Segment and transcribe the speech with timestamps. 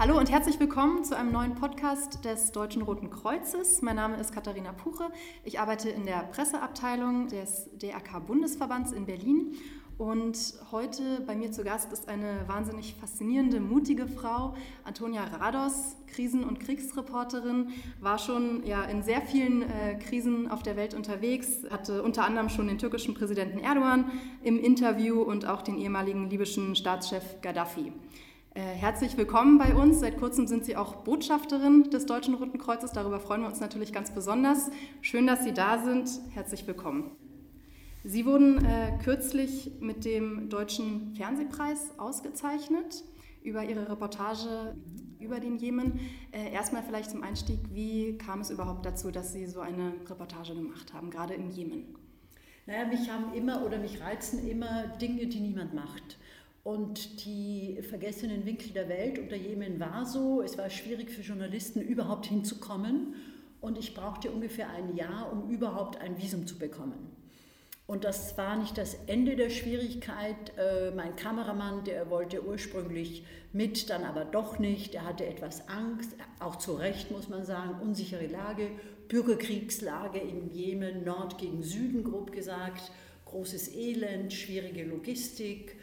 [0.00, 3.82] Hallo und herzlich willkommen zu einem neuen Podcast des Deutschen Roten Kreuzes.
[3.82, 5.10] Mein Name ist Katharina Puche.
[5.44, 9.56] Ich arbeite in der Presseabteilung des DRK-Bundesverbands in Berlin.
[9.98, 16.44] Und heute bei mir zu Gast ist eine wahnsinnig faszinierende, mutige Frau, Antonia Rados, Krisen-
[16.44, 17.68] und Kriegsreporterin,
[18.00, 22.48] war schon ja, in sehr vielen äh, Krisen auf der Welt unterwegs, hatte unter anderem
[22.48, 24.10] schon den türkischen Präsidenten Erdogan
[24.42, 27.92] im Interview und auch den ehemaligen libyschen Staatschef Gaddafi.
[28.60, 30.00] Äh, herzlich willkommen bei uns.
[30.00, 32.92] Seit kurzem sind Sie auch Botschafterin des Deutschen Roten Kreuzes.
[32.92, 34.70] Darüber freuen wir uns natürlich ganz besonders.
[35.00, 36.10] Schön, dass Sie da sind.
[36.34, 37.10] Herzlich willkommen.
[38.04, 43.02] Sie wurden äh, kürzlich mit dem Deutschen Fernsehpreis ausgezeichnet
[43.42, 44.74] über Ihre Reportage
[45.20, 45.98] über den Jemen.
[46.30, 50.54] Äh, erstmal vielleicht zum Einstieg, wie kam es überhaupt dazu, dass Sie so eine Reportage
[50.54, 51.96] gemacht haben, gerade im Jemen?
[52.66, 56.18] Naja, mich haben immer oder mich reizen immer Dinge, die niemand macht.
[56.62, 61.22] Und die vergessenen Winkel der Welt und der Jemen war so, es war schwierig für
[61.22, 63.14] Journalisten überhaupt hinzukommen
[63.60, 67.16] und ich brauchte ungefähr ein Jahr, um überhaupt ein Visum zu bekommen.
[67.86, 70.56] Und das war nicht das Ende der Schwierigkeit.
[70.56, 74.94] Äh, mein Kameramann, der wollte ursprünglich mit, dann aber doch nicht.
[74.94, 78.70] Er hatte etwas Angst, auch zu Recht muss man sagen, unsichere Lage,
[79.08, 82.92] Bürgerkriegslage im Jemen, Nord gegen Süden grob gesagt,
[83.24, 85.74] großes Elend, schwierige Logistik,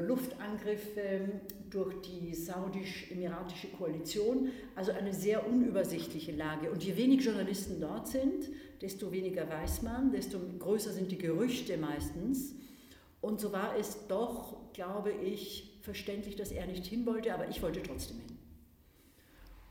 [0.00, 4.50] Luftangriffe durch die saudisch-emiratische Koalition.
[4.74, 6.70] Also eine sehr unübersichtliche Lage.
[6.70, 8.48] Und je weniger Journalisten dort sind,
[8.80, 12.54] desto weniger weiß man, desto größer sind die Gerüchte meistens.
[13.20, 17.62] Und so war es doch, glaube ich, verständlich, dass er nicht hin wollte, aber ich
[17.62, 18.38] wollte trotzdem hin.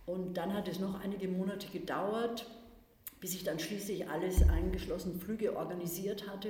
[0.05, 2.47] Und dann hat es noch einige Monate gedauert,
[3.19, 6.49] bis ich dann schließlich alles eingeschlossen Flüge organisiert hatte.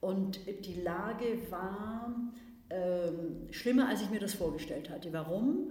[0.00, 2.14] Und die Lage war
[2.70, 5.12] ähm, schlimmer, als ich mir das vorgestellt hatte.
[5.12, 5.70] Warum?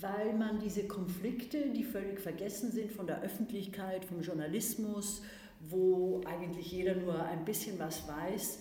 [0.00, 5.22] Weil man diese Konflikte, die völlig vergessen sind von der Öffentlichkeit, vom Journalismus,
[5.60, 8.60] wo eigentlich jeder nur ein bisschen was weiß,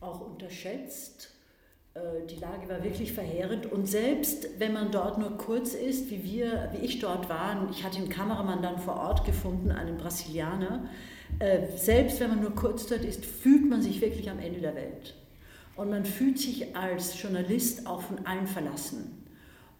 [0.00, 1.30] auch unterschätzt.
[1.94, 6.24] Äh, die Lage war wirklich verheerend und selbst wenn man dort nur kurz ist, wie
[6.24, 10.88] wir, wie ich dort war, ich hatte einen Kameramann dann vor Ort gefunden, einen Brasilianer,
[11.38, 14.74] äh, selbst wenn man nur kurz dort ist, fühlt man sich wirklich am Ende der
[14.74, 15.14] Welt.
[15.76, 19.22] Und man fühlt sich als Journalist auch von allen verlassen.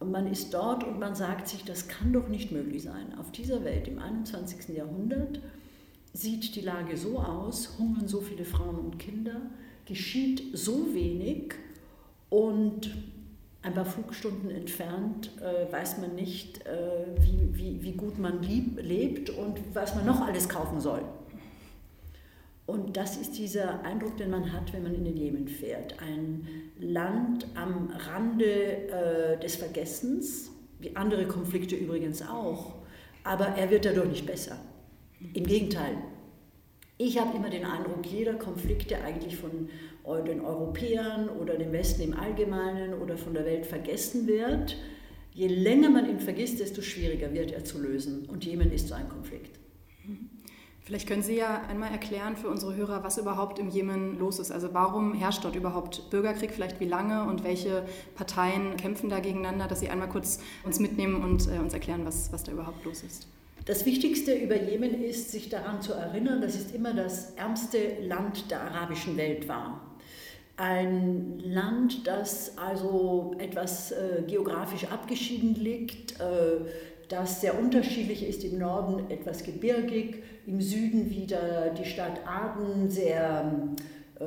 [0.00, 3.16] Und man ist dort und man sagt sich, das kann doch nicht möglich sein.
[3.20, 4.76] Auf dieser Welt im 21.
[4.76, 5.40] Jahrhundert
[6.12, 9.40] sieht die Lage so aus, hungern so viele Frauen und Kinder,
[9.86, 11.54] geschieht so wenig
[12.30, 12.90] und
[13.62, 18.80] ein paar Flugstunden entfernt äh, weiß man nicht, äh, wie, wie, wie gut man lieb,
[18.82, 21.02] lebt und was man noch alles kaufen soll.
[22.72, 25.94] Und das ist dieser Eindruck, den man hat, wenn man in den Jemen fährt.
[26.00, 26.46] Ein
[26.80, 30.50] Land am Rande äh, des Vergessens,
[30.80, 32.76] wie andere Konflikte übrigens auch,
[33.24, 34.56] aber er wird dadurch nicht besser.
[35.34, 35.98] Im Gegenteil.
[36.96, 39.68] Ich habe immer den Eindruck, jeder Konflikt, der eigentlich von
[40.26, 44.78] den Europäern oder dem Westen im Allgemeinen oder von der Welt vergessen wird,
[45.34, 48.24] je länger man ihn vergisst, desto schwieriger wird er zu lösen.
[48.30, 49.61] Und Jemen ist so ein Konflikt.
[50.84, 54.50] Vielleicht können Sie ja einmal erklären für unsere Hörer, was überhaupt im Jemen los ist.
[54.50, 57.84] Also warum herrscht dort überhaupt Bürgerkrieg, vielleicht wie lange und welche
[58.16, 62.32] Parteien kämpfen da gegeneinander, dass Sie einmal kurz uns mitnehmen und äh, uns erklären, was,
[62.32, 63.28] was da überhaupt los ist.
[63.64, 68.50] Das Wichtigste über Jemen ist, sich daran zu erinnern, dass es immer das ärmste Land
[68.50, 69.80] der arabischen Welt war.
[70.56, 76.64] Ein Land, das also etwas äh, geografisch abgeschieden liegt, äh,
[77.08, 78.42] das sehr unterschiedlich ist.
[78.42, 83.74] Im Norden etwas gebirgig, im Süden wieder die Stadt Aden, sehr
[84.22, 84.24] äh,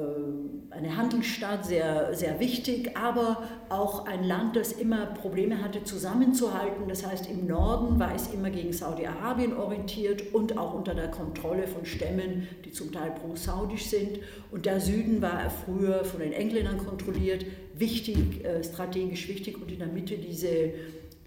[0.71, 6.89] eine Handelsstadt, sehr, sehr wichtig, aber auch ein Land, das immer Probleme hatte, zusammenzuhalten.
[6.89, 11.67] Das heißt, im Norden war es immer gegen Saudi-Arabien orientiert und auch unter der Kontrolle
[11.67, 14.19] von Stämmen, die zum Teil pro-saudisch sind.
[14.51, 19.79] Und der Süden war früher von den Engländern kontrolliert, wichtig, äh, strategisch wichtig und in
[19.79, 20.73] der Mitte diese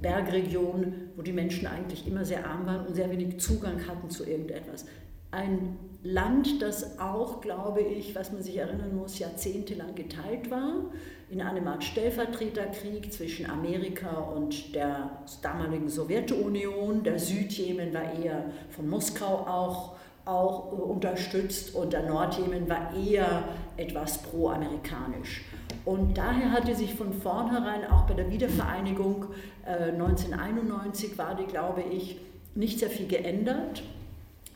[0.00, 4.24] Bergregion, wo die Menschen eigentlich immer sehr arm waren und sehr wenig Zugang hatten zu
[4.24, 4.86] irgendetwas.
[5.30, 10.86] Ein Land, das auch, glaube ich, was man sich erinnern muss, jahrzehntelang geteilt war,
[11.28, 15.10] in einem Art Stellvertreterkrieg zwischen Amerika und der
[15.42, 17.03] damaligen Sowjetunion.
[17.03, 24.22] Der Südjemen war eher von Moskau auch, auch unterstützt und der Nordjemen war eher etwas
[24.22, 25.42] pro-amerikanisch.
[25.88, 29.24] Und daher hatte sich von vornherein auch bei der Wiedervereinigung
[29.64, 32.20] äh, 1991 war die, glaube ich,
[32.54, 33.82] nicht sehr viel geändert.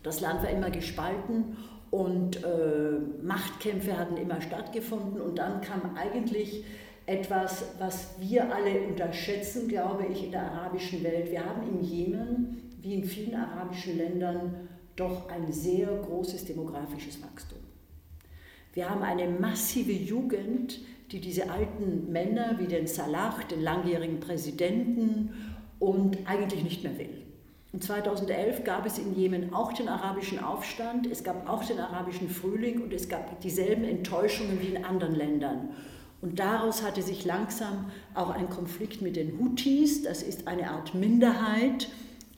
[0.03, 1.57] Das Land war immer gespalten
[1.91, 6.67] und äh, Machtkämpfe hatten immer stattgefunden und dann kam eigentlich
[7.07, 11.31] etwas, was wir alle unterschätzen, glaube ich, in der arabischen Welt.
[11.31, 17.72] Wir haben im Jemen, wie in vielen arabischen Ländern, doch ein sehr großes demografisches Wachstum.
[18.73, 20.81] Wir haben eine massive Jugend,
[21.11, 25.31] die diese alten Männer wie den Salah, den langjährigen Präsidenten,
[25.79, 27.23] und eigentlich nicht mehr will.
[27.73, 32.29] Und 2011 gab es in Jemen auch den arabischen Aufstand, es gab auch den arabischen
[32.29, 35.71] Frühling und es gab dieselben Enttäuschungen wie in anderen Ländern.
[36.21, 40.95] Und daraus hatte sich langsam auch ein Konflikt mit den Houthis, das ist eine Art
[40.95, 41.89] Minderheit,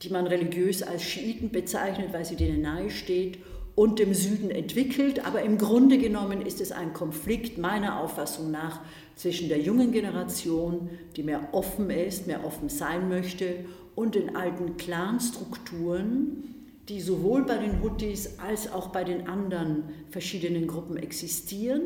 [0.03, 3.39] die man religiös als Schiiten bezeichnet, weil sie denen nahe steht,
[3.75, 5.27] und dem Süden entwickelt.
[5.27, 8.81] Aber im Grunde genommen ist es ein Konflikt meiner Auffassung nach
[9.17, 14.77] zwischen der jungen Generation, die mehr offen ist, mehr offen sein möchte, und den alten
[14.77, 16.55] Clanstrukturen,
[16.89, 21.83] die sowohl bei den Houthis als auch bei den anderen verschiedenen Gruppen existieren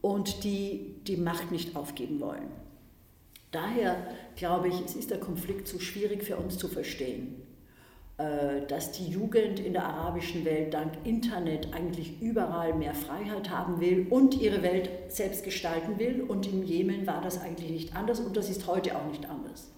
[0.00, 2.48] und die die Macht nicht aufgeben wollen.
[3.52, 7.36] Daher glaube ich, es ist der Konflikt zu schwierig für uns zu verstehen.
[8.16, 13.80] Äh, dass die Jugend in der arabischen Welt dank Internet eigentlich überall mehr Freiheit haben
[13.80, 16.22] will und ihre Welt selbst gestalten will.
[16.22, 19.72] Und im Jemen war das eigentlich nicht anders und das ist heute auch nicht anders.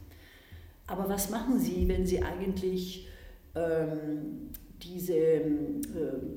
[0.87, 3.09] Aber was machen Sie, wenn Sie eigentlich
[3.55, 4.51] ähm,
[4.83, 5.43] diese äh,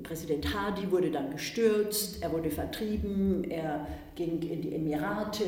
[0.03, 5.43] Präsident Hadi wurde dann gestürzt, er wurde vertrieben, er ging in die Emirate,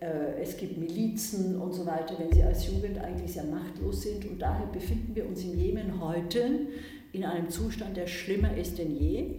[0.00, 4.26] äh, es gibt Milizen und so weiter, wenn sie als Jugend eigentlich sehr machtlos sind.
[4.26, 6.68] Und daher befinden wir uns im Jemen heute
[7.12, 9.36] in einem Zustand, der schlimmer ist denn je.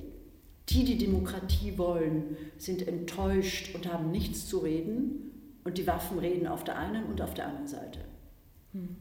[0.69, 5.25] Die, die Demokratie wollen, sind enttäuscht und haben nichts zu reden.
[5.63, 7.99] Und die Waffen reden auf der einen und auf der anderen Seite.
[8.73, 8.95] Hm.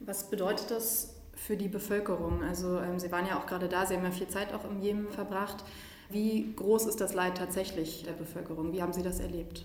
[0.00, 1.13] Was bedeutet das
[1.46, 2.42] für die Bevölkerung?
[2.42, 4.80] Also ähm, Sie waren ja auch gerade da, Sie haben ja viel Zeit auch im
[4.80, 5.64] Jemen verbracht.
[6.10, 8.72] Wie groß ist das Leid tatsächlich der Bevölkerung?
[8.72, 9.64] Wie haben Sie das erlebt?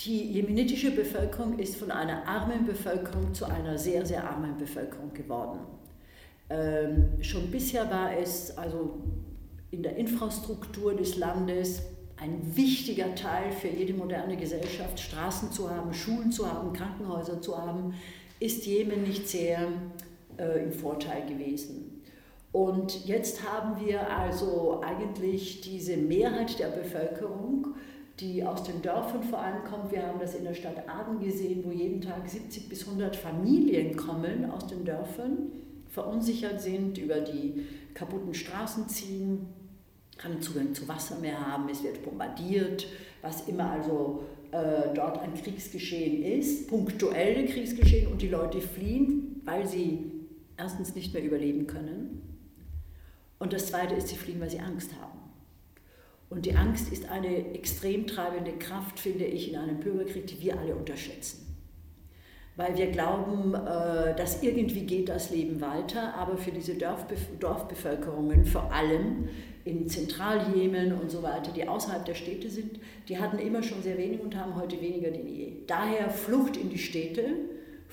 [0.00, 5.60] Die jemenitische Bevölkerung ist von einer armen Bevölkerung zu einer sehr, sehr armen Bevölkerung geworden.
[6.50, 8.98] Ähm, schon bisher war es also
[9.70, 11.82] in der Infrastruktur des Landes
[12.16, 17.56] ein wichtiger Teil für jede moderne Gesellschaft, Straßen zu haben, Schulen zu haben, Krankenhäuser zu
[17.56, 17.94] haben,
[18.40, 19.68] ist Jemen nicht sehr
[20.38, 22.02] äh, im Vorteil gewesen.
[22.52, 27.74] Und jetzt haben wir also eigentlich diese Mehrheit der Bevölkerung,
[28.20, 29.90] die aus den Dörfern vor allem kommt.
[29.90, 33.96] Wir haben das in der Stadt Aden gesehen, wo jeden Tag 70 bis 100 Familien
[33.96, 35.50] kommen aus den Dörfern,
[35.88, 39.48] verunsichert sind, über die kaputten Straßen ziehen,
[40.16, 42.86] keinen Zugang zu Wasser mehr haben, es wird bombardiert,
[43.20, 44.22] was immer also
[44.52, 50.12] äh, dort ein Kriegsgeschehen ist, punktuelle Kriegsgeschehen und die Leute fliehen, weil sie
[50.56, 52.34] erstens nicht mehr überleben können
[53.38, 55.18] und das Zweite ist, sie fliehen, weil sie Angst haben.
[56.30, 60.58] Und die Angst ist eine extrem treibende Kraft, finde ich, in einem Bürgerkrieg, die wir
[60.58, 61.54] alle unterschätzen.
[62.56, 68.72] Weil wir glauben, äh, dass irgendwie geht das Leben weiter, aber für diese Dorfbevölkerungen, vor
[68.72, 69.28] allem
[69.64, 72.78] in Zentraljemen und so weiter, die außerhalb der Städte sind,
[73.08, 75.52] die hatten immer schon sehr wenig und haben heute weniger denn je.
[75.66, 77.24] Daher Flucht in die Städte,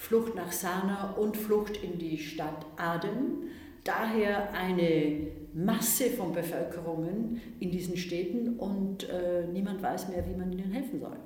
[0.02, 3.44] Flucht nach Sana und Flucht in die Stadt Aden.
[3.84, 10.52] Daher eine Masse von Bevölkerungen in diesen Städten und äh, niemand weiß mehr, wie man
[10.52, 11.18] ihnen helfen soll.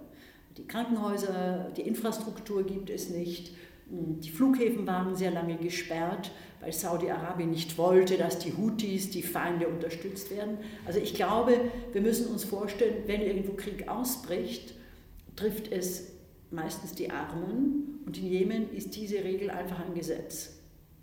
[0.58, 3.56] Die Krankenhäuser, die Infrastruktur gibt es nicht.
[3.90, 9.24] Hm, die Flughäfen waren sehr lange gesperrt, weil Saudi-Arabien nicht wollte, dass die Houthis, die
[9.24, 10.58] Feinde, unterstützt werden.
[10.86, 14.76] Also ich glaube, wir müssen uns vorstellen, wenn irgendwo Krieg ausbricht,
[15.38, 16.15] trifft es
[16.56, 18.00] meistens die Armen.
[18.06, 20.60] Und in Jemen ist diese Regel einfach ein Gesetz.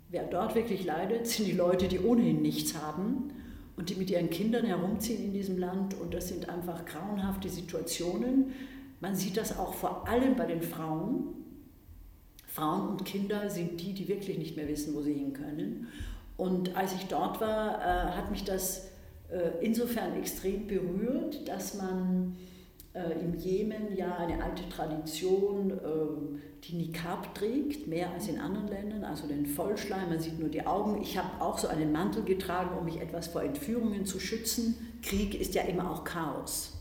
[0.09, 3.31] Wer dort wirklich leidet, sind die Leute, die ohnehin nichts haben
[3.77, 5.95] und die mit ihren Kindern herumziehen in diesem Land.
[5.99, 8.53] Und das sind einfach grauenhafte Situationen.
[8.99, 11.29] Man sieht das auch vor allem bei den Frauen.
[12.47, 15.87] Frauen und Kinder sind die, die wirklich nicht mehr wissen, wo sie hin können.
[16.37, 18.89] Und als ich dort war, äh, hat mich das
[19.31, 22.35] äh, insofern extrem berührt, dass man
[22.93, 28.67] äh, im Jemen ja eine alte Tradition, äh, die Nikab trägt, mehr als in anderen
[28.67, 31.01] Ländern, also den Vollschleim, man sieht nur die Augen.
[31.01, 34.95] Ich habe auch so einen Mantel getragen, um mich etwas vor Entführungen zu schützen.
[35.01, 36.73] Krieg ist ja immer auch Chaos.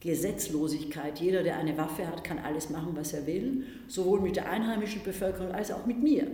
[0.00, 1.20] Gesetzlosigkeit.
[1.20, 5.02] Jeder, der eine Waffe hat, kann alles machen, was er will, sowohl mit der einheimischen
[5.02, 6.26] Bevölkerung als auch mit mir.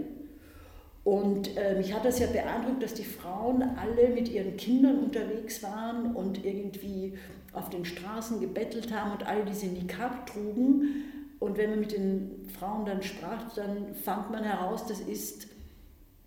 [1.04, 5.62] Und äh, mich hat das ja beeindruckt, dass die Frauen alle mit ihren Kindern unterwegs
[5.62, 7.14] waren und irgendwie
[7.52, 11.04] auf den Straßen gebettelt haben und all diese Nikab trugen.
[11.38, 15.48] Und wenn man mit den Frauen dann sprach, dann fand man heraus, das ist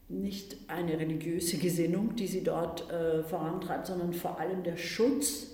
[0.07, 5.47] nicht eine religiöse Gesinnung, die sie dort äh, vorantreibt, sondern vor allem der Schutz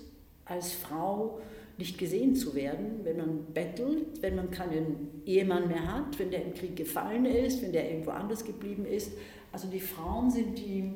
[0.44, 1.40] als Frau
[1.76, 6.44] nicht gesehen zu werden, wenn man bettelt, wenn man keinen Ehemann mehr hat, wenn der
[6.44, 9.12] im Krieg gefallen ist, wenn der irgendwo anders geblieben ist.
[9.52, 10.92] Also die Frauen sind die,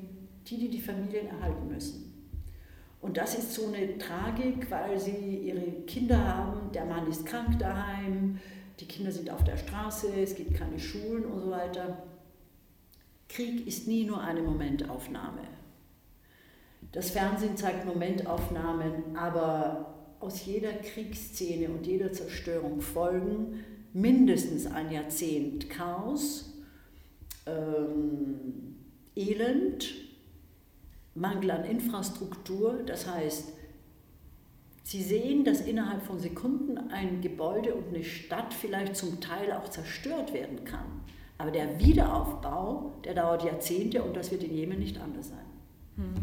[0.48, 2.11] die, die die Familien erhalten müssen.
[3.02, 7.58] Und das ist so eine Tragik, weil sie ihre Kinder haben, der Mann ist krank
[7.58, 8.38] daheim,
[8.78, 12.04] die Kinder sind auf der Straße, es gibt keine Schulen und so weiter.
[13.28, 15.42] Krieg ist nie nur eine Momentaufnahme.
[16.92, 25.68] Das Fernsehen zeigt Momentaufnahmen, aber aus jeder Kriegsszene und jeder Zerstörung folgen mindestens ein Jahrzehnt
[25.68, 26.52] Chaos,
[27.46, 28.76] ähm,
[29.16, 30.01] Elend,
[31.14, 32.80] Mangel an Infrastruktur.
[32.86, 33.52] Das heißt,
[34.84, 39.68] Sie sehen, dass innerhalb von Sekunden ein Gebäude und eine Stadt vielleicht zum Teil auch
[39.68, 41.02] zerstört werden kann.
[41.38, 45.44] Aber der Wiederaufbau, der dauert Jahrzehnte und das wird in Jemen nicht anders sein.
[45.96, 46.14] Hm.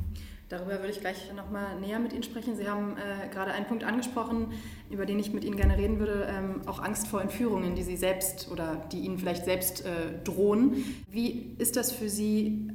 [0.49, 2.55] Darüber würde ich gleich nochmal näher mit Ihnen sprechen.
[2.55, 4.47] Sie haben äh, gerade einen Punkt angesprochen,
[4.89, 7.97] über den ich mit Ihnen gerne reden würde, ähm, auch Angst vor Entführungen, die Sie
[7.97, 10.83] selbst oder die Ihnen vielleicht selbst äh, drohen.
[11.09, 12.71] Wie ist das für Sie?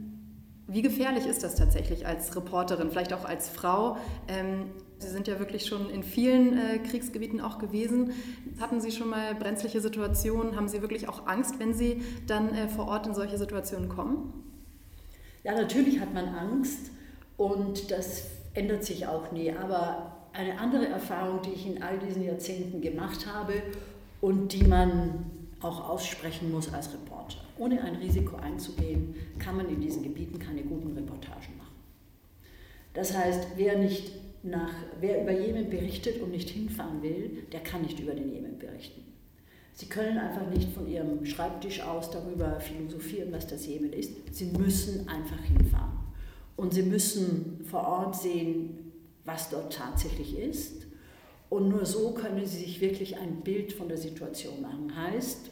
[0.66, 3.98] Wie gefährlich ist das tatsächlich als Reporterin, vielleicht auch als Frau?
[4.28, 8.12] Ähm, Sie sind ja wirklich schon in vielen äh, Kriegsgebieten auch gewesen.
[8.58, 10.56] Hatten Sie schon mal brenzliche Situationen?
[10.56, 14.32] Haben Sie wirklich auch Angst, wenn Sie dann äh, vor Ort in solche Situationen kommen?
[15.42, 16.90] Ja, natürlich hat man Angst.
[17.36, 19.52] Und das ändert sich auch nie.
[19.52, 23.62] Aber eine andere Erfahrung, die ich in all diesen Jahrzehnten gemacht habe
[24.22, 25.26] und die man
[25.60, 27.43] auch aussprechen muss als Reporter.
[27.58, 31.74] Ohne ein Risiko einzugehen, kann man in diesen Gebieten keine guten Reportagen machen.
[32.94, 37.82] Das heißt, wer, nicht nach, wer über Jemen berichtet und nicht hinfahren will, der kann
[37.82, 39.02] nicht über den Jemen berichten.
[39.72, 44.12] Sie können einfach nicht von Ihrem Schreibtisch aus darüber philosophieren, was das Jemen ist.
[44.32, 45.98] Sie müssen einfach hinfahren.
[46.56, 48.92] Und sie müssen vor Ort sehen,
[49.24, 50.86] was dort tatsächlich ist.
[51.50, 54.94] Und nur so können sie sich wirklich ein Bild von der Situation machen.
[54.96, 55.50] Heißt,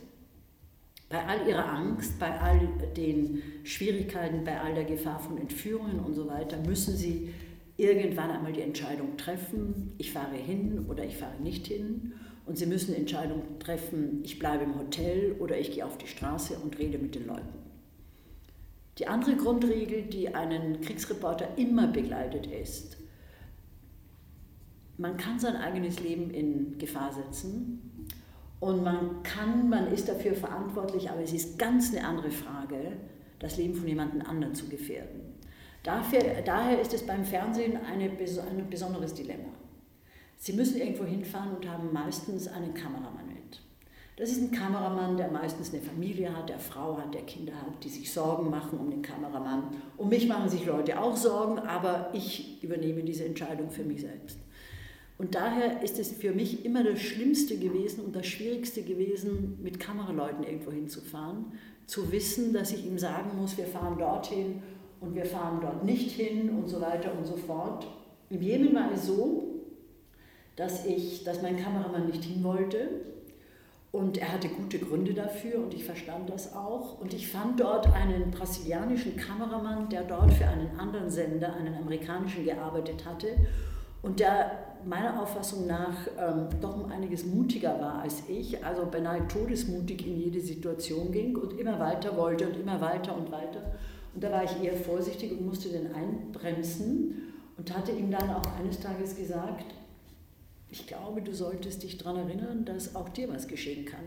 [1.13, 2.67] bei all ihrer Angst, bei all
[2.97, 7.35] den Schwierigkeiten, bei all der Gefahr von Entführungen und so weiter, müssen sie
[7.77, 12.15] irgendwann einmal die Entscheidung treffen, ich fahre hin oder ich fahre nicht hin.
[12.45, 16.59] Und sie müssen Entscheidungen treffen, ich bleibe im Hotel oder ich gehe auf die Straße
[16.59, 17.59] und rede mit den Leuten.
[18.99, 22.97] Die andere Grundregel, die einen Kriegsreporter immer begleitet, ist,
[24.97, 27.92] man kann sein eigenes Leben in Gefahr setzen
[28.63, 32.93] und man kann, man ist dafür verantwortlich, aber es ist ganz eine andere Frage,
[33.41, 35.21] das Leben von jemand anderem zu gefährden.
[35.83, 39.49] Dafür, daher ist es beim Fernsehen eine, ein besonderes Dilemma.
[40.37, 43.61] Sie müssen irgendwo hinfahren und haben meistens einen Kameramann mit.
[44.15, 47.83] Das ist ein Kameramann, der meistens eine Familie hat, der Frau hat, der Kinder hat,
[47.83, 49.75] die sich Sorgen machen um den Kameramann.
[49.97, 54.39] Um mich machen sich Leute auch Sorgen, aber ich übernehme diese Entscheidung für mich selbst.
[55.23, 59.79] Und daher ist es für mich immer das Schlimmste gewesen und das Schwierigste gewesen, mit
[59.79, 61.53] Kameraleuten irgendwo hinzufahren,
[61.87, 64.65] zu wissen, dass ich ihm sagen muss, wir fahren dorthin
[65.01, 67.87] und wir fahren dort nicht hin und so weiter und so fort.
[68.31, 69.61] Im Jemen war es so,
[70.57, 72.89] dass, ich, dass mein Kameramann nicht hin wollte
[73.93, 77.01] und er hatte gute Gründe dafür und ich verstand das auch.
[77.01, 82.45] Und ich fand dort einen brasilianischen Kameramann, der dort für einen anderen Sender, einen amerikanischen,
[82.45, 83.37] gearbeitet hatte
[84.03, 89.27] und der meiner Auffassung nach ähm, doch um einiges mutiger war als ich, also beinahe
[89.29, 93.73] todesmutig in jede Situation ging und immer weiter wollte und immer weiter und weiter.
[94.15, 98.59] Und da war ich eher vorsichtig und musste den einbremsen und hatte ihm dann auch
[98.59, 99.75] eines Tages gesagt,
[100.71, 104.05] ich glaube, du solltest dich daran erinnern, dass auch dir was geschehen kann.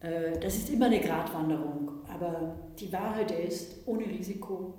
[0.00, 4.74] Äh, das ist immer eine Gratwanderung, aber die Wahrheit ist, ohne Risiko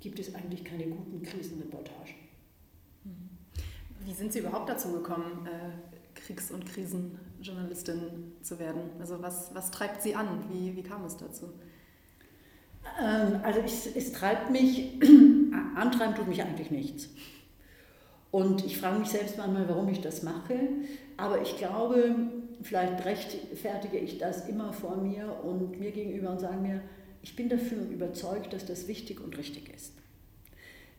[0.00, 2.23] gibt es eigentlich keine guten Krisenreportagen.
[4.04, 8.82] Wie sind Sie überhaupt dazu gekommen, äh, Kriegs- und Krisenjournalistin zu werden?
[9.00, 10.44] Also was, was treibt Sie an?
[10.50, 11.46] Wie, wie kam es dazu?
[13.00, 15.00] Ähm, also es, es treibt mich,
[15.74, 17.08] antreiben tut mich eigentlich nichts.
[18.30, 20.68] Und ich frage mich selbst manchmal, warum ich das mache.
[21.16, 22.16] Aber ich glaube,
[22.62, 26.82] vielleicht rechtfertige ich das immer vor mir und mir gegenüber und sage mir,
[27.22, 29.92] ich bin dafür überzeugt, dass das wichtig und richtig ist.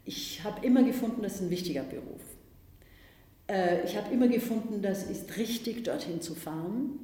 [0.05, 2.21] Ich habe immer gefunden, das ist ein wichtiger Beruf.
[3.47, 6.99] Äh, ich habe immer gefunden, das ist richtig, dorthin zu fahren.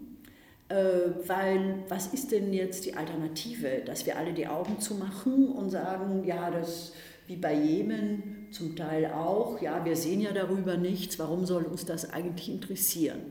[0.69, 5.69] Äh, weil was ist denn jetzt die Alternative, dass wir alle die Augen zumachen und
[5.69, 6.93] sagen, ja, das
[7.27, 11.85] wie bei Jemen zum Teil auch, ja, wir sehen ja darüber nichts, warum soll uns
[11.85, 13.21] das eigentlich interessieren?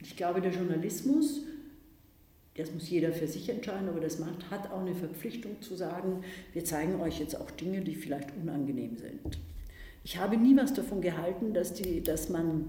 [0.00, 1.42] Ich glaube, der Journalismus,
[2.56, 6.24] das muss jeder für sich entscheiden, aber das macht, hat auch eine Verpflichtung zu sagen,
[6.54, 9.38] wir zeigen euch jetzt auch Dinge, die vielleicht unangenehm sind.
[10.06, 12.66] Ich habe nie was davon gehalten, dass, die, dass man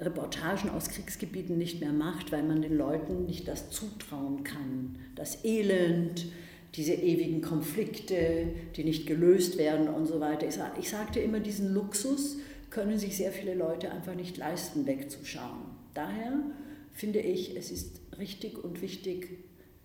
[0.00, 4.98] Reportagen aus Kriegsgebieten nicht mehr macht, weil man den Leuten nicht das zutrauen kann.
[5.14, 6.26] Das Elend,
[6.74, 10.48] diese ewigen Konflikte, die nicht gelöst werden und so weiter.
[10.76, 12.38] Ich sagte immer, diesen Luxus
[12.70, 15.60] können sich sehr viele Leute einfach nicht leisten, wegzuschauen.
[15.94, 16.32] Daher
[16.92, 19.38] finde ich, es ist richtig und wichtig,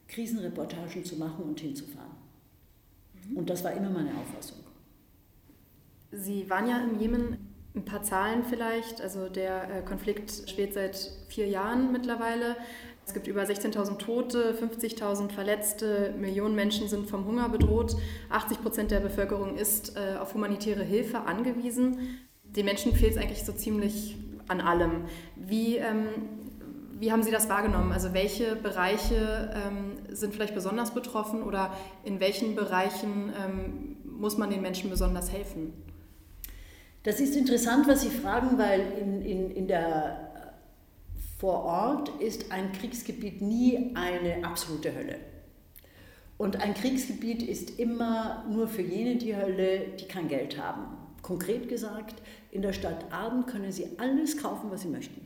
[0.08, 2.18] Krisenreportagen zu machen und hinzufahren.
[3.30, 3.38] Mhm.
[3.38, 4.69] Und das war immer meine Auffassung.
[6.12, 9.02] Sie waren ja im Jemen ein paar Zahlen vielleicht.
[9.02, 12.56] Also der äh, Konflikt steht seit vier Jahren mittlerweile.
[13.06, 17.96] Es gibt über 16.000 Tote, 50.000 Verletzte, Millionen Menschen sind vom Hunger bedroht.
[18.30, 22.20] 80 Prozent der Bevölkerung ist äh, auf humanitäre Hilfe angewiesen.
[22.44, 25.06] Den Menschen fehlt es eigentlich so ziemlich an allem.
[25.36, 26.08] Wie, ähm,
[27.00, 27.92] wie haben Sie das wahrgenommen?
[27.92, 31.74] Also welche Bereiche ähm, sind vielleicht besonders betroffen oder
[32.04, 35.74] in welchen Bereichen ähm, muss man den Menschen besonders helfen?
[37.04, 40.30] Das ist interessant, was Sie fragen, weil in, in, in der
[41.38, 45.16] vor Ort ist ein Kriegsgebiet nie eine absolute Hölle.
[46.38, 50.98] Und ein Kriegsgebiet ist immer nur für jene die Hölle, die kein Geld haben.
[51.22, 55.22] Konkret gesagt, in der Stadt Aden können Sie alles kaufen, was Sie möchten.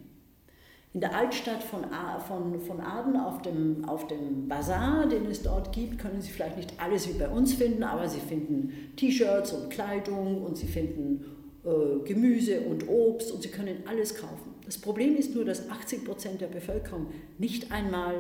[0.94, 1.86] In der Altstadt von,
[2.28, 6.58] von, von Aden auf dem, auf dem Bazar, den es dort gibt, können Sie vielleicht
[6.58, 11.43] nicht alles wie bei uns finden, aber Sie finden T-Shirts und Kleidung und Sie finden
[11.64, 14.54] äh, Gemüse und Obst und Sie können alles kaufen.
[14.66, 18.16] Das Problem ist nur, dass 80 Prozent der Bevölkerung nicht einmal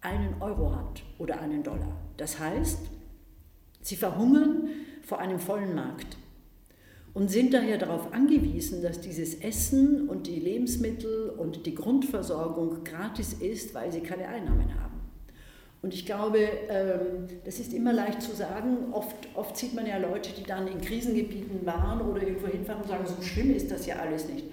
[0.00, 2.00] einen Euro hat oder einen Dollar.
[2.16, 2.78] Das heißt,
[3.82, 4.68] sie verhungern
[5.02, 6.16] vor einem vollen Markt
[7.14, 13.34] und sind daher darauf angewiesen, dass dieses Essen und die Lebensmittel und die Grundversorgung gratis
[13.34, 14.95] ist, weil sie keine Einnahmen haben.
[15.86, 18.88] Und ich glaube, ähm, das ist immer leicht zu sagen.
[18.90, 22.88] Oft, oft sieht man ja Leute, die dann in Krisengebieten waren oder irgendwo hinfahren und
[22.88, 24.46] sagen, so schlimm ist das ja alles nicht.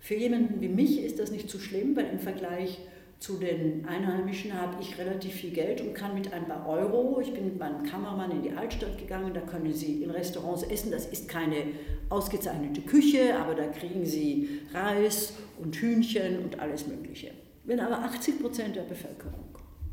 [0.00, 2.80] Für jemanden wie mich ist das nicht so schlimm, weil im Vergleich
[3.20, 7.32] zu den Einheimischen habe ich relativ viel Geld und kann mit ein paar Euro, ich
[7.32, 11.06] bin mit meinem Kameramann in die Altstadt gegangen, da können Sie in Restaurants essen, das
[11.06, 11.58] ist keine
[12.08, 17.30] ausgezeichnete Küche, aber da kriegen Sie Reis und Hühnchen und alles Mögliche.
[17.62, 19.41] Wenn aber 80 Prozent der Bevölkerung,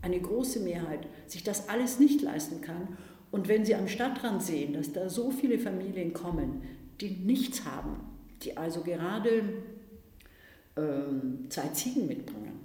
[0.02, 2.98] eine große Mehrheit, sich das alles nicht leisten kann
[3.32, 6.64] und wenn Sie am Stadtrand sehen, dass da so viele Familien kommen,
[7.00, 8.00] die nichts haben,
[8.42, 9.44] die also gerade
[10.76, 12.60] ähm, zwei Ziegen mitbringen.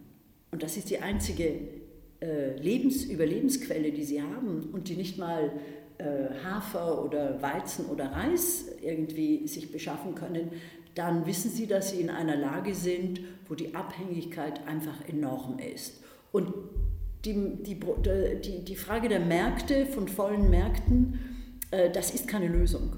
[0.50, 1.60] Und das ist die einzige
[2.20, 5.52] äh, Lebens Überlebensquelle, die sie haben und die nicht mal
[5.98, 6.04] äh,
[6.44, 10.52] Hafer oder Weizen oder Reis irgendwie sich beschaffen können,
[10.94, 16.02] dann wissen sie, dass sie in einer Lage sind, wo die Abhängigkeit einfach enorm ist.
[16.30, 16.52] Und
[17.24, 17.80] die, die,
[18.44, 21.18] die, die Frage der Märkte, von vollen Märkten,
[21.70, 22.96] äh, das ist keine Lösung.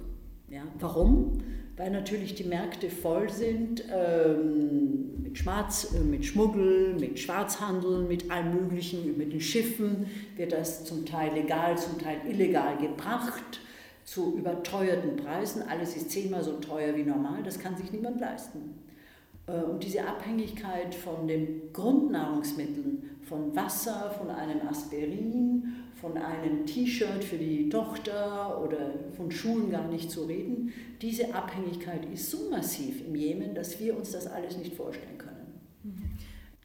[0.49, 1.41] Ja, warum?
[1.77, 8.31] weil natürlich die Märkte voll sind ähm, mit, Schwarz, äh, mit Schmuggel, mit Schwarzhandel, mit
[8.31, 9.17] allem Möglichen.
[9.19, 13.61] Mit den Schiffen wird das zum Teil legal, zum Teil illegal gebracht
[14.05, 15.63] zu überteuerten Preisen.
[15.63, 18.79] Alles ist zehnmal so teuer wie normal, das kann sich niemand leisten.
[19.47, 27.25] Äh, und diese Abhängigkeit von den Grundnahrungsmitteln, von Wasser, von einem Aspirin, von einem T-Shirt
[27.25, 33.05] für die Tochter oder von Schulen gar nicht zu reden, diese Abhängigkeit ist so massiv
[33.05, 35.36] im Jemen, dass wir uns das alles nicht vorstellen können.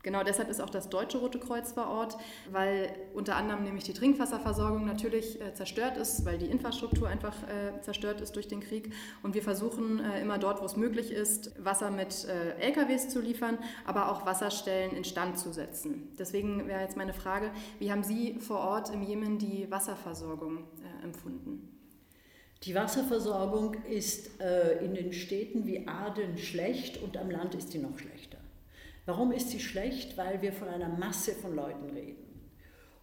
[0.03, 2.17] Genau deshalb ist auch das Deutsche Rote Kreuz vor Ort,
[2.51, 7.79] weil unter anderem nämlich die Trinkwasserversorgung natürlich äh, zerstört ist, weil die Infrastruktur einfach äh,
[7.81, 8.93] zerstört ist durch den Krieg.
[9.23, 13.21] Und wir versuchen äh, immer dort, wo es möglich ist, Wasser mit äh, LKWs zu
[13.21, 16.09] liefern, aber auch Wasserstellen instand zu setzen.
[16.17, 21.03] Deswegen wäre jetzt meine Frage, wie haben Sie vor Ort im Jemen die Wasserversorgung äh,
[21.03, 21.77] empfunden?
[22.63, 27.79] Die Wasserversorgung ist äh, in den Städten wie Aden schlecht und am Land ist sie
[27.79, 28.37] noch schlechter.
[29.05, 30.17] Warum ist sie schlecht?
[30.17, 32.31] Weil wir von einer Masse von Leuten reden.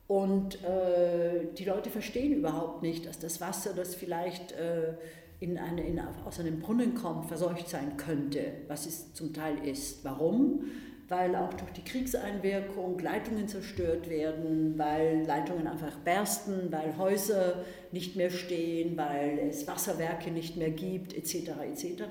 [0.07, 4.95] Und äh, die Leute verstehen überhaupt nicht, dass das Wasser, das vielleicht äh,
[5.39, 10.05] in eine, in, aus einem Brunnen kommt, verseucht sein könnte, was es zum Teil ist.
[10.05, 10.65] Warum?
[11.09, 18.17] Weil auch durch die Kriegseinwirkung Leitungen zerstört werden, weil Leitungen einfach bersten, weil Häuser nicht
[18.17, 21.51] mehr stehen, weil es Wasserwerke nicht mehr gibt, etc.
[21.71, 22.05] etc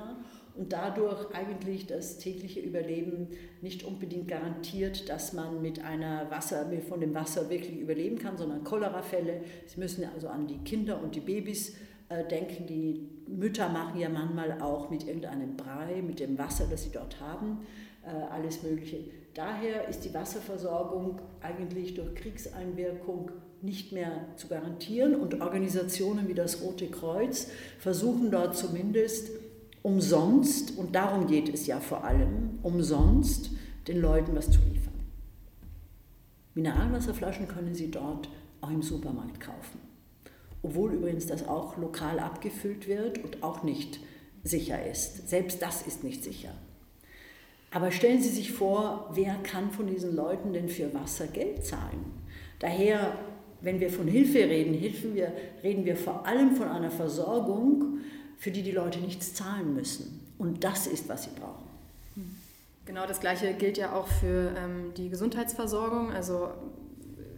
[0.58, 3.28] und dadurch eigentlich das tägliche Überleben
[3.62, 8.64] nicht unbedingt garantiert, dass man mit einer Wasser, von dem Wasser wirklich überleben kann, sondern
[8.64, 9.42] Cholerafälle.
[9.66, 11.76] Sie müssen also an die Kinder und die Babys
[12.10, 12.66] äh, denken.
[12.66, 17.20] Die Mütter machen ja manchmal auch mit irgendeinem Brei, mit dem Wasser, das sie dort
[17.20, 17.60] haben,
[18.04, 19.00] äh, alles Mögliche.
[19.34, 26.62] Daher ist die Wasserversorgung eigentlich durch Kriegseinwirkung nicht mehr zu garantieren und Organisationen wie das
[26.62, 27.48] Rote Kreuz
[27.80, 29.32] versuchen dort zumindest
[29.88, 33.52] umsonst, und darum geht es ja vor allem, umsonst
[33.88, 34.94] den Leuten was zu liefern.
[36.56, 38.28] Mineralwasserflaschen können Sie dort
[38.60, 39.80] auch im Supermarkt kaufen.
[40.62, 44.02] Obwohl übrigens das auch lokal abgefüllt wird und auch nicht
[44.44, 45.30] sicher ist.
[45.30, 46.52] Selbst das ist nicht sicher.
[47.72, 52.04] Aber stellen Sie sich vor, wer kann von diesen Leuten denn für Wasser Geld zahlen?
[52.60, 53.18] Daher,
[53.62, 55.32] wenn wir von Hilfe reden, helfen wir,
[55.64, 58.00] reden wir vor allem von einer Versorgung,
[58.38, 60.34] für die die Leute nichts zahlen müssen.
[60.38, 61.68] Und das ist, was sie brauchen.
[62.88, 66.12] Genau das Gleiche gilt ja auch für ähm, die Gesundheitsversorgung.
[66.12, 66.50] Also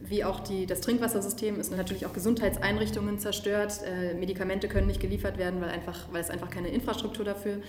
[0.10, 3.82] wie auch die, das Trinkwassersystem ist natürlich auch Gesundheitseinrichtungen zerstört.
[3.86, 7.60] Äh, Medikamente können nicht geliefert werden, weil, einfach, weil es einfach keine Infrastruktur dafür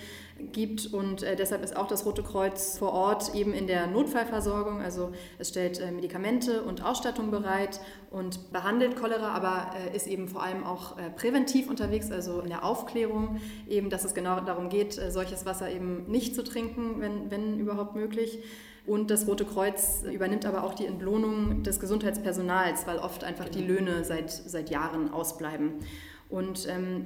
[0.51, 0.93] gibt.
[0.93, 4.81] Und äh, deshalb ist auch das Rote Kreuz vor Ort eben in der Notfallversorgung.
[4.81, 10.27] Also es stellt äh, Medikamente und Ausstattung bereit und behandelt Cholera, aber äh, ist eben
[10.27, 14.69] vor allem auch äh, präventiv unterwegs, also in der Aufklärung eben, dass es genau darum
[14.69, 18.39] geht, äh, solches Wasser eben nicht zu trinken, wenn, wenn überhaupt möglich.
[18.85, 23.63] Und das Rote Kreuz übernimmt aber auch die Entlohnung des Gesundheitspersonals, weil oft einfach die
[23.63, 25.73] Löhne seit, seit Jahren ausbleiben.
[26.29, 27.05] Und ähm,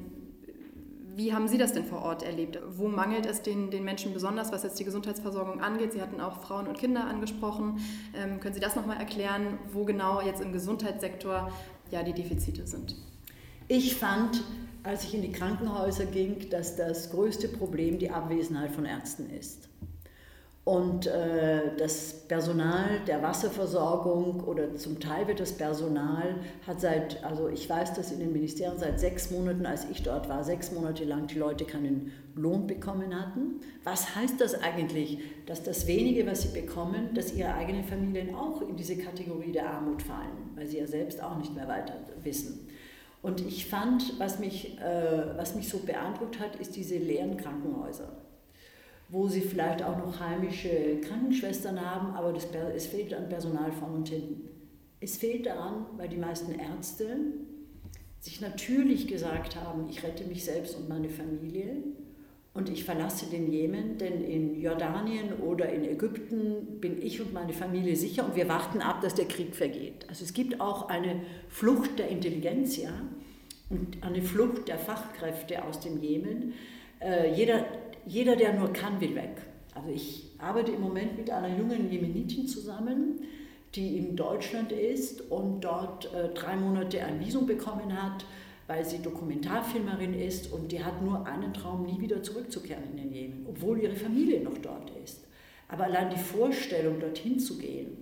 [1.15, 2.59] wie haben Sie das denn vor Ort erlebt?
[2.75, 5.93] Wo mangelt es den, den Menschen besonders, was jetzt die Gesundheitsversorgung angeht?
[5.93, 7.79] Sie hatten auch Frauen und Kinder angesprochen.
[8.13, 11.51] Ähm, können Sie das nochmal erklären, wo genau jetzt im Gesundheitssektor
[11.91, 12.95] ja, die Defizite sind?
[13.67, 14.43] Ich fand,
[14.83, 19.69] als ich in die Krankenhäuser ging, dass das größte Problem die Abwesenheit von Ärzten ist.
[20.65, 27.49] Und äh, das Personal der Wasserversorgung oder zum Teil wird das Personal hat seit, also
[27.49, 31.03] ich weiß das in den Ministerien, seit sechs Monaten, als ich dort war, sechs Monate
[31.03, 33.61] lang die Leute keinen Lohn bekommen hatten.
[33.83, 38.67] Was heißt das eigentlich, dass das wenige, was sie bekommen, dass ihre eigenen Familien auch
[38.67, 42.67] in diese Kategorie der Armut fallen, weil sie ja selbst auch nicht mehr weiter wissen.
[43.21, 48.24] Und ich fand, was mich, äh, was mich so beeindruckt hat, ist diese leeren Krankenhäuser
[49.09, 53.95] wo sie vielleicht auch noch heimische Krankenschwestern haben, aber das, es fehlt an Personal vorn
[53.95, 54.49] und hinten.
[54.99, 57.17] Es fehlt daran, weil die meisten Ärzte
[58.19, 61.83] sich natürlich gesagt haben, ich rette mich selbst und meine Familie
[62.55, 67.53] und ich verlasse den Jemen, denn in Jordanien oder in Ägypten bin ich und meine
[67.53, 70.05] Familie sicher und wir warten ab, dass der Krieg vergeht.
[70.09, 72.93] Also es gibt auch eine Flucht der Intelligenz, ja,
[73.69, 76.53] und eine Flucht der Fachkräfte aus dem Jemen.
[76.99, 77.65] Äh, jeder
[78.05, 79.41] jeder, der nur kann, will weg.
[79.73, 83.19] Also ich arbeite im Moment mit einer jungen Jemenitin zusammen,
[83.75, 88.25] die in Deutschland ist und dort äh, drei Monate ein Visum bekommen hat,
[88.67, 93.13] weil sie Dokumentarfilmerin ist und die hat nur einen Traum, nie wieder zurückzukehren in den
[93.13, 95.25] Jemen, obwohl ihre Familie noch dort ist.
[95.67, 97.97] Aber allein die Vorstellung, dorthin zu gehen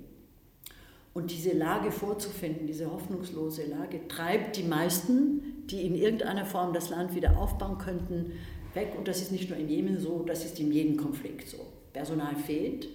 [1.14, 6.90] und diese Lage vorzufinden, diese hoffnungslose Lage, treibt die meisten, die in irgendeiner Form das
[6.90, 8.34] Land wieder aufbauen könnten,
[8.76, 8.94] weg.
[8.98, 11.58] Und das ist nicht nur in Jemen so, das ist in jedem Konflikt so.
[11.94, 12.88] Personal fehlt.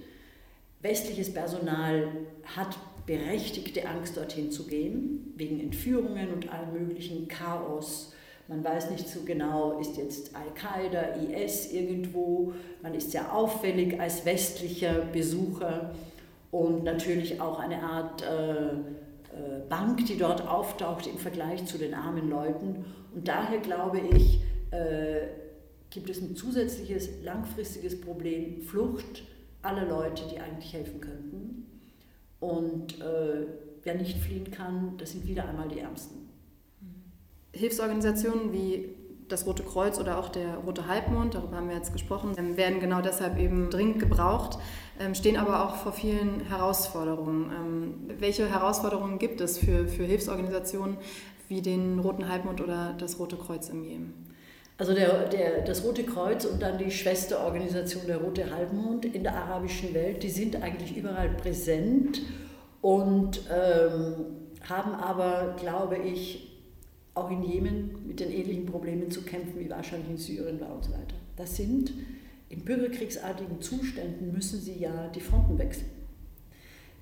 [0.81, 2.09] Westliches Personal
[2.45, 8.13] hat berechtigte Angst, dorthin zu gehen, wegen Entführungen und allem möglichen Chaos.
[8.49, 12.53] Man weiß nicht so genau, ist jetzt Al-Qaida, IS irgendwo.
[12.83, 15.95] Man ist sehr auffällig als westlicher Besucher
[16.51, 21.95] und natürlich auch eine Art äh, äh Bank, die dort auftaucht im Vergleich zu den
[21.95, 22.85] armen Leuten.
[23.15, 25.29] Und daher glaube ich, äh,
[25.91, 29.25] gibt es ein zusätzliches langfristiges Problem, Flucht
[29.63, 31.67] aller Leute, die eigentlich helfen könnten.
[32.41, 33.47] Und äh,
[33.83, 36.29] wer nicht fliehen kann, das sind wieder einmal die Ärmsten.
[37.53, 38.91] Hilfsorganisationen wie
[39.29, 42.81] das Rote Kreuz oder auch der Rote Halbmond, darüber haben wir jetzt gesprochen, ähm, werden
[42.81, 44.59] genau deshalb eben dringend gebraucht,
[44.99, 47.51] ähm, stehen aber auch vor vielen Herausforderungen.
[47.51, 50.97] Ähm, welche Herausforderungen gibt es für, für Hilfsorganisationen
[51.49, 54.28] wie den Roten Halbmond oder das Rote Kreuz im Jemen?
[54.79, 59.35] Also der, der, das Rote Kreuz und dann die Schwesterorganisation der Rote Halbmond in der
[59.35, 62.23] arabischen Welt, die sind eigentlich überall präsent
[62.81, 64.15] und ähm,
[64.69, 66.61] haben aber, glaube ich,
[67.15, 70.85] auch in Jemen mit den ähnlichen Problemen zu kämpfen wie wahrscheinlich in Syrien war und
[70.85, 71.17] so weiter.
[71.37, 71.93] Das sind
[72.49, 75.91] in bürgerkriegsartigen Zuständen müssen sie ja die Fronten wechseln.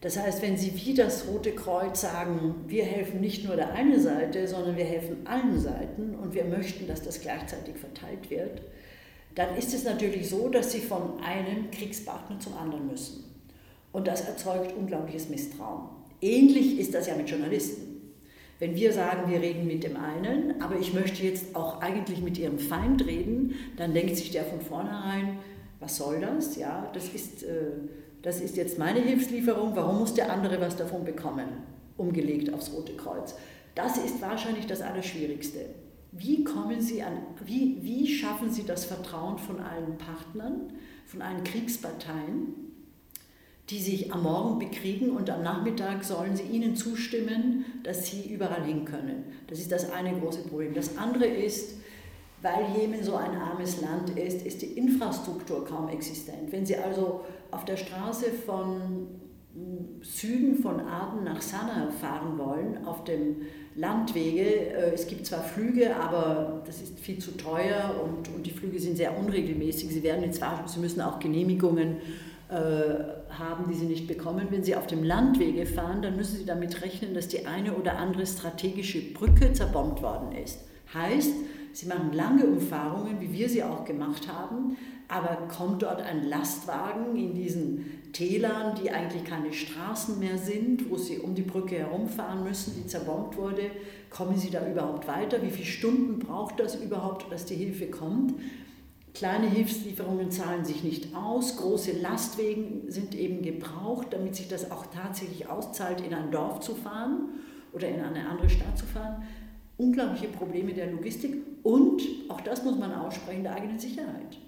[0.06, 4.00] Das heißt, wenn Sie wie das Rote Kreuz sagen, wir helfen nicht nur der einen
[4.00, 8.62] Seite, sondern wir helfen allen Seiten und wir möchten, dass das gleichzeitig verteilt wird,
[9.34, 13.24] dann ist es natürlich so, dass Sie von einem Kriegspartner zum anderen müssen.
[13.90, 15.88] Und das erzeugt unglaubliches Misstrauen.
[16.20, 18.12] Ähnlich ist das ja mit Journalisten.
[18.60, 22.38] Wenn wir sagen, wir reden mit dem einen, aber ich möchte jetzt auch eigentlich mit
[22.38, 25.40] ihrem Feind reden, dann denkt sich der von vornherein,
[25.80, 26.54] was soll das?
[26.54, 27.42] Ja, das ist...
[27.42, 27.72] Äh,
[28.22, 31.48] das ist jetzt meine Hilfslieferung, warum muss der andere was davon bekommen?
[31.96, 33.34] Umgelegt aufs Rote Kreuz.
[33.74, 35.60] Das ist wahrscheinlich das Allerschwierigste.
[36.12, 40.72] wie kommen Sie an, wie, wie schaffen Sie das Vertrauen von allen Partnern,
[41.04, 42.54] von allen Kriegsparteien,
[43.70, 48.64] die sich am Morgen bekriegen und am Nachmittag sollen sie ihnen zustimmen, dass sie überall
[48.64, 49.24] hin können.
[49.48, 50.72] Das ist das eine große Problem.
[50.72, 51.74] Das andere ist,
[52.42, 56.50] weil Jemen so ein armes Land ist, ist die Infrastruktur kaum existent.
[56.52, 59.08] Wenn Sie also auf der Straße von
[60.02, 63.36] Süden von Aden nach Sanaa fahren wollen, auf dem
[63.74, 64.42] Landwege.
[64.42, 68.78] Äh, es gibt zwar Flüge, aber das ist viel zu teuer und, und die Flüge
[68.78, 69.90] sind sehr unregelmäßig.
[69.90, 71.96] Sie, werden zwar, Sie müssen auch Genehmigungen
[72.48, 72.54] äh,
[73.30, 74.48] haben, die Sie nicht bekommen.
[74.50, 77.98] Wenn Sie auf dem Landwege fahren, dann müssen Sie damit rechnen, dass die eine oder
[77.98, 80.60] andere strategische Brücke zerbombt worden ist.
[80.92, 81.32] Heißt,
[81.76, 87.14] Sie machen lange Umfahrungen, wie wir sie auch gemacht haben, aber kommt dort ein Lastwagen
[87.16, 92.44] in diesen Tälern, die eigentlich keine Straßen mehr sind, wo sie um die Brücke herumfahren
[92.44, 93.70] müssen, die zerbombt wurde,
[94.08, 95.42] kommen sie da überhaupt weiter?
[95.42, 98.32] Wie viele Stunden braucht das überhaupt, dass die Hilfe kommt?
[99.12, 104.86] Kleine Hilfslieferungen zahlen sich nicht aus, große Lastwegen sind eben gebraucht, damit sich das auch
[104.86, 107.28] tatsächlich auszahlt, in ein Dorf zu fahren
[107.74, 109.26] oder in eine andere Stadt zu fahren
[109.78, 114.38] unglaubliche Probleme der Logistik und, auch das muss man aussprechen, der eigenen Sicherheit.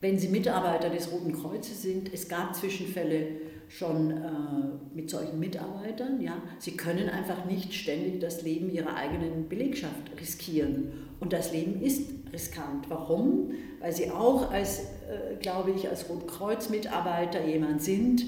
[0.00, 3.26] Wenn Sie Mitarbeiter des Roten Kreuzes sind, es gab Zwischenfälle
[3.68, 9.48] schon äh, mit solchen Mitarbeitern, ja, Sie können einfach nicht ständig das Leben Ihrer eigenen
[9.48, 10.92] Belegschaft riskieren.
[11.20, 12.90] Und das Leben ist riskant.
[12.90, 13.52] Warum?
[13.80, 18.26] Weil Sie auch als, äh, glaube ich, als Rotkreuz-Mitarbeiter jemand sind,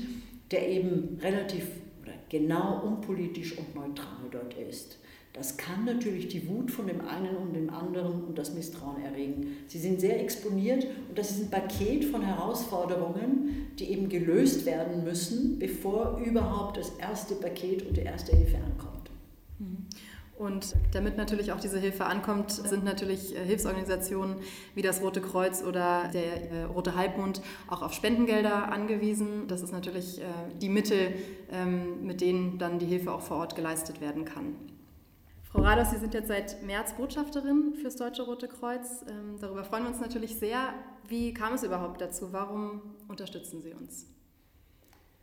[0.50, 1.66] der eben relativ
[2.02, 4.98] oder genau unpolitisch und neutral dort ist.
[5.36, 9.58] Das kann natürlich die Wut von dem einen und dem anderen und das Misstrauen erregen.
[9.66, 15.04] Sie sind sehr exponiert und das ist ein Paket von Herausforderungen, die eben gelöst werden
[15.04, 19.10] müssen, bevor überhaupt das erste Paket und die erste Hilfe ankommt.
[19.58, 19.86] Mhm.
[20.38, 24.36] Und damit natürlich auch diese Hilfe ankommt, sind natürlich äh, Hilfsorganisationen
[24.74, 29.48] wie das Rote Kreuz oder der äh, Rote Halbmond auch auf Spendengelder angewiesen.
[29.48, 30.24] Das ist natürlich äh,
[30.60, 31.12] die Mittel,
[31.50, 34.56] ähm, mit denen dann die Hilfe auch vor Ort geleistet werden kann.
[35.56, 39.06] Frau Rados, Sie sind jetzt seit März Botschafterin fürs Deutsche Rote Kreuz.
[39.08, 40.74] Ähm, darüber freuen wir uns natürlich sehr.
[41.08, 42.30] Wie kam es überhaupt dazu?
[42.30, 44.06] Warum unterstützen Sie uns?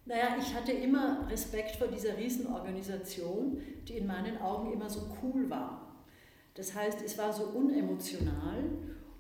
[0.06, 5.52] Naja, ich hatte immer Respekt vor dieser Riesenorganisation, die in meinen Augen immer so cool
[5.52, 6.04] war.
[6.56, 8.72] Das heißt, es war so unemotional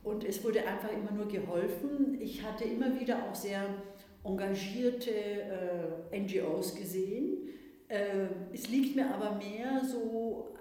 [0.03, 2.17] und es wurde einfach immer nur geholfen.
[2.21, 3.65] Ich hatte immer wieder auch sehr
[4.23, 7.49] engagierte äh, NGOs gesehen.
[7.87, 10.53] Äh, es liegt mir aber mehr so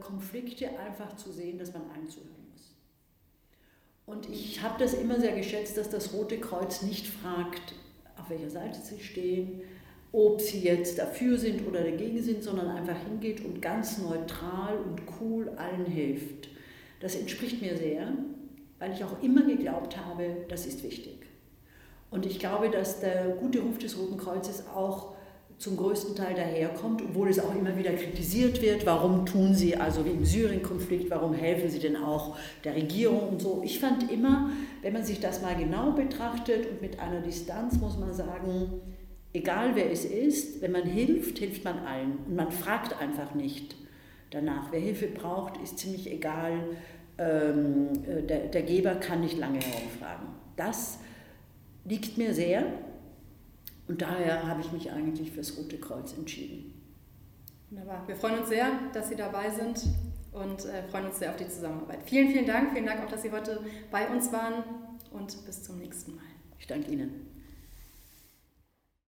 [0.00, 2.76] Konflikte einfach zu sehen, dass man einzuhören muss.
[4.06, 7.74] Und ich habe das immer sehr geschätzt, dass das Rote Kreuz nicht fragt,
[8.16, 9.62] auf welcher Seite sie stehen,
[10.12, 15.02] ob sie jetzt dafür sind oder dagegen sind, sondern einfach hingeht und ganz neutral und
[15.20, 16.48] cool allen hilft.
[17.00, 18.12] Das entspricht mir sehr,
[18.78, 21.26] weil ich auch immer geglaubt habe, das ist wichtig.
[22.10, 25.14] Und ich glaube, dass der gute Ruf des Roten Kreuzes auch
[25.58, 30.04] zum größten Teil daherkommt, obwohl es auch immer wieder kritisiert wird, warum tun sie, also
[30.04, 33.62] wie im Syrien-Konflikt, warum helfen sie denn auch der Regierung und so.
[33.64, 34.50] Ich fand immer,
[34.82, 38.80] wenn man sich das mal genau betrachtet und mit einer Distanz, muss man sagen,
[39.32, 42.18] egal wer es ist, wenn man hilft, hilft man allen.
[42.28, 43.74] Und man fragt einfach nicht
[44.30, 44.70] danach.
[44.70, 46.52] Wer Hilfe braucht, ist ziemlich egal.
[47.18, 50.28] Ähm, äh, der, der Geber kann nicht lange herumfragen.
[50.54, 51.00] Das
[51.84, 52.64] liegt mir sehr
[53.88, 56.74] und daher habe ich mich eigentlich fürs Rote Kreuz entschieden.
[57.70, 58.06] Wunderbar.
[58.06, 59.82] Wir freuen uns sehr, dass Sie dabei sind
[60.32, 62.02] und äh, freuen uns sehr auf die Zusammenarbeit.
[62.04, 62.72] Vielen, vielen Dank.
[62.72, 64.64] Vielen Dank auch, dass Sie heute bei uns waren
[65.10, 66.24] und bis zum nächsten Mal.
[66.58, 67.37] Ich danke Ihnen.